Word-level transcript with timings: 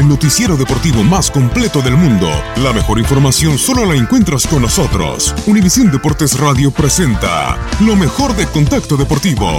El 0.00 0.08
noticiero 0.08 0.56
deportivo 0.56 1.02
más 1.02 1.30
completo 1.30 1.82
del 1.82 1.94
mundo. 1.94 2.26
La 2.62 2.72
mejor 2.72 2.98
información 2.98 3.58
solo 3.58 3.84
la 3.84 3.94
encuentras 3.96 4.46
con 4.46 4.62
nosotros. 4.62 5.34
Univisión 5.46 5.92
Deportes 5.92 6.40
Radio 6.40 6.70
presenta 6.70 7.58
lo 7.80 7.94
mejor 7.96 8.34
de 8.34 8.46
Contacto 8.46 8.96
Deportivo. 8.96 9.58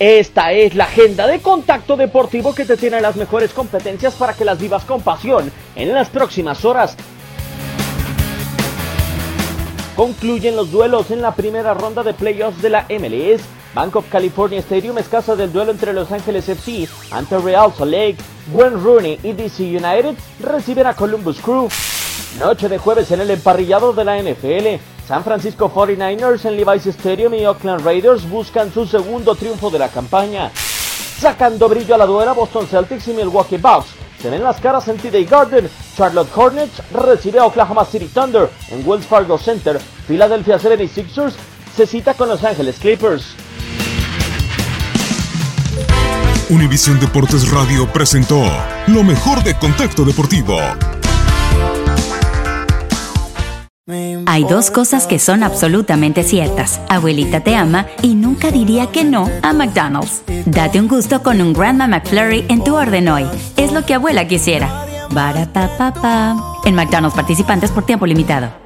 Esta 0.00 0.50
es 0.50 0.74
la 0.74 0.86
agenda 0.86 1.28
de 1.28 1.38
Contacto 1.38 1.96
Deportivo 1.96 2.52
que 2.52 2.64
te 2.64 2.76
tiene 2.76 3.00
las 3.00 3.14
mejores 3.14 3.52
competencias 3.52 4.14
para 4.16 4.32
que 4.32 4.44
las 4.44 4.58
vivas 4.58 4.84
con 4.84 5.00
pasión 5.00 5.52
en 5.76 5.94
las 5.94 6.08
próximas 6.08 6.64
horas. 6.64 6.96
Concluyen 9.94 10.56
los 10.56 10.72
duelos 10.72 11.12
en 11.12 11.22
la 11.22 11.36
primera 11.36 11.72
ronda 11.72 12.02
de 12.02 12.14
playoffs 12.14 12.60
de 12.62 12.70
la 12.70 12.86
MLS 12.90 13.55
Bank 13.76 13.94
of 13.94 14.08
California 14.08 14.58
Stadium 14.60 14.96
es 14.96 15.06
casa 15.06 15.36
del 15.36 15.52
duelo 15.52 15.70
entre 15.70 15.92
Los 15.92 16.10
Ángeles 16.10 16.48
FC 16.48 16.88
ante 17.10 17.36
Real 17.36 17.70
Salt 17.76 17.92
Lake. 17.92 18.16
Gwen 18.50 18.82
Rooney 18.82 19.20
y 19.22 19.32
DC 19.32 19.64
United 19.64 20.14
reciben 20.40 20.86
a 20.86 20.94
Columbus 20.94 21.42
Crew. 21.42 21.68
Noche 22.38 22.70
de 22.70 22.78
jueves 22.78 23.10
en 23.10 23.20
el 23.20 23.30
emparrillado 23.30 23.92
de 23.92 24.02
la 24.02 24.16
NFL. 24.16 24.82
San 25.06 25.22
Francisco 25.22 25.70
49ers 25.70 26.46
en 26.46 26.56
Levi's 26.56 26.86
Stadium 26.86 27.34
y 27.34 27.44
Oakland 27.44 27.84
Raiders 27.84 28.26
buscan 28.26 28.72
su 28.72 28.86
segundo 28.86 29.34
triunfo 29.34 29.68
de 29.68 29.78
la 29.78 29.88
campaña. 29.88 30.50
Sacando 30.54 31.68
brillo 31.68 31.96
a 31.96 31.98
la 31.98 32.06
duela, 32.06 32.32
Boston 32.32 32.66
Celtics 32.66 33.08
y 33.08 33.12
Milwaukee 33.12 33.58
Bucks 33.58 33.88
se 34.22 34.30
ven 34.30 34.42
las 34.42 34.58
caras 34.58 34.88
en 34.88 34.96
TD 34.96 35.28
Garden. 35.28 35.68
Charlotte 35.94 36.34
Hornets 36.34 36.80
recibe 36.94 37.40
a 37.40 37.44
Oklahoma 37.44 37.84
City 37.84 38.08
Thunder 38.08 38.48
en 38.70 38.88
Wells 38.88 39.04
Fargo 39.04 39.36
Center. 39.36 39.78
Philadelphia 40.08 40.58
76ers 40.58 41.34
se 41.76 41.86
cita 41.86 42.14
con 42.14 42.30
Los 42.30 42.42
Ángeles 42.42 42.78
Clippers. 42.78 43.36
Univisión 46.48 47.00
Deportes 47.00 47.50
Radio 47.50 47.92
presentó 47.92 48.40
lo 48.86 49.02
mejor 49.02 49.42
de 49.42 49.54
Contacto 49.54 50.04
Deportivo. 50.04 50.56
Hay 54.26 54.44
dos 54.44 54.70
cosas 54.70 55.08
que 55.08 55.18
son 55.18 55.42
absolutamente 55.42 56.22
ciertas. 56.22 56.80
Abuelita 56.88 57.40
te 57.40 57.56
ama 57.56 57.86
y 58.00 58.14
nunca 58.14 58.52
diría 58.52 58.92
que 58.92 59.02
no 59.02 59.28
a 59.42 59.52
McDonald's. 59.52 60.22
Date 60.44 60.78
un 60.78 60.86
gusto 60.86 61.20
con 61.24 61.40
un 61.40 61.52
Grandma 61.52 61.88
McFlurry 61.88 62.44
en 62.48 62.62
tu 62.62 62.76
orden 62.76 63.08
hoy. 63.08 63.26
Es 63.56 63.72
lo 63.72 63.84
que 63.84 63.94
abuela 63.94 64.28
quisiera. 64.28 64.86
Barata 65.10 66.36
En 66.64 66.76
McDonald's 66.76 67.16
participantes 67.16 67.72
por 67.72 67.84
tiempo 67.86 68.06
limitado. 68.06 68.65